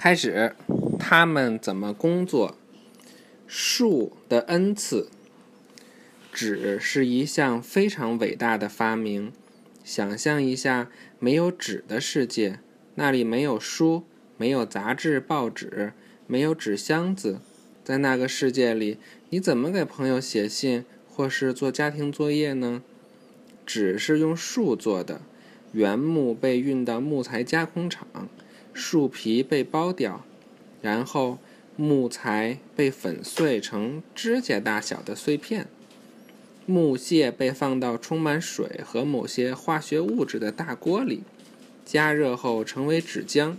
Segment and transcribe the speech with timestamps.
[0.00, 0.54] 开始，
[0.96, 2.56] 他们怎么工作？
[3.48, 5.08] 树的恩赐。
[6.32, 9.32] 纸是一项非常伟大的发明。
[9.82, 10.88] 想象一下，
[11.18, 12.60] 没有纸的世界，
[12.94, 14.04] 那里没有书，
[14.36, 15.92] 没有杂志、报纸，
[16.28, 17.40] 没有纸箱子。
[17.82, 18.98] 在那个世界里，
[19.30, 22.84] 你怎么给朋友写信或是做家庭作业呢？
[23.66, 25.20] 纸是用树做的，
[25.72, 28.06] 原木被运到木材加工厂。
[28.78, 30.24] 树皮被剥掉，
[30.80, 31.38] 然后
[31.74, 35.66] 木材被粉碎成指甲大小的碎片。
[36.64, 41.22] 木屑被放到充满水和某些化学物质的大锅里，
[41.84, 43.56] 加热后成为纸浆。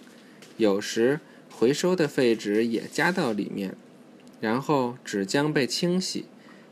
[0.58, 1.20] 有时
[1.52, 3.76] 回收的废纸也加到里面，
[4.40, 6.26] 然后纸浆被清洗，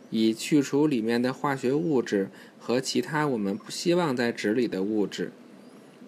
[0.09, 2.29] 以去除里面的化学物质
[2.59, 5.31] 和其他我们不希望在纸里的物质。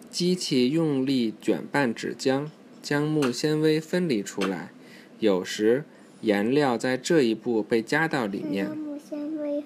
[0.09, 2.48] 机器用力卷拌纸浆，
[2.81, 4.72] 将木纤维分离出来。
[5.20, 5.84] 有时，
[6.22, 8.70] 颜料在这一步被加到里面。
[8.75, 9.64] 木纤维。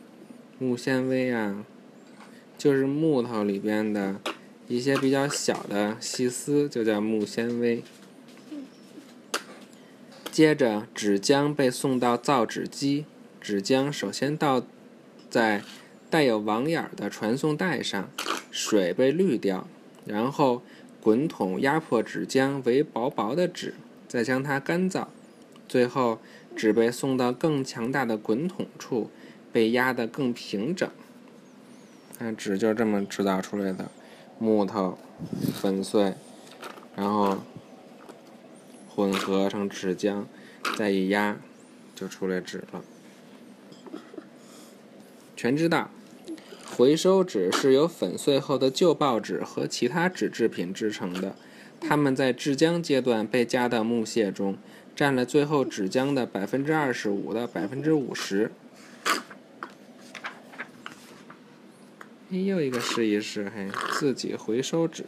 [0.60, 1.66] 木纤维啊，
[2.58, 4.20] 就是木头里边的
[4.68, 7.82] 一些比较小的细丝，就叫木纤维。
[10.32, 13.06] 接着，纸浆被送到造纸机。
[13.40, 14.66] 纸浆首先倒
[15.30, 15.64] 在
[16.10, 18.10] 带有网眼的传送带上，
[18.50, 19.68] 水被滤掉。
[20.06, 20.62] 然后，
[21.02, 23.76] 滚筒压迫纸浆为薄薄的纸，
[24.08, 25.08] 再将它干燥。
[25.68, 26.20] 最后，
[26.56, 29.10] 纸被送到更强大的滚筒处，
[29.52, 30.90] 被压得更平整。
[32.20, 33.90] 看，纸就这么制造出来的，
[34.38, 34.98] 木头
[35.54, 36.14] 粉碎，
[36.96, 37.38] 然后
[38.90, 40.26] 混合成纸浆，
[40.78, 41.38] 再一压，
[41.96, 42.84] 就出来纸了。
[45.36, 45.90] 全知道。
[46.76, 51.36] 回收纸是由粉碎后的旧报纸和其他纸制品制成的，
[51.80, 54.58] 它们在制浆阶段被加到木屑中，
[54.96, 58.52] 占了最后纸浆的百分之二十五到百分之五十。
[62.30, 65.06] 又一个试一试，嘿，自己回收纸。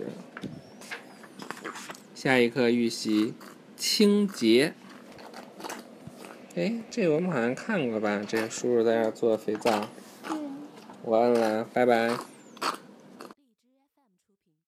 [2.14, 3.34] 下一课预习
[3.76, 4.76] 清洁。
[6.54, 8.22] 哎，这我们好像看过吧？
[8.28, 9.90] 这叔叔在这做肥皂。
[11.06, 12.35] 晚安啦，拜拜。